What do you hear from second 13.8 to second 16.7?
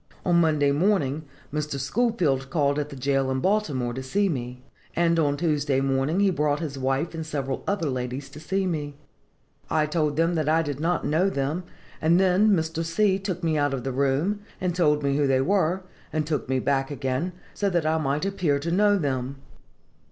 the room, and told me who they were, and took me